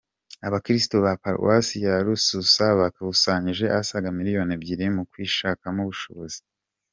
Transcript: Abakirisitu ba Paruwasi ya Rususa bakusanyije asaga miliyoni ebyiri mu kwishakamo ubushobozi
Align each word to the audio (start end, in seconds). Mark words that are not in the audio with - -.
Abakirisitu 0.47 0.95
ba 1.05 1.13
Paruwasi 1.23 1.75
ya 1.85 1.95
Rususa 2.05 2.65
bakusanyije 2.79 3.65
asaga 3.79 4.07
miliyoni 4.17 4.51
ebyiri 4.57 4.85
mu 4.95 5.03
kwishakamo 5.11 5.79
ubushobozi 5.85 6.39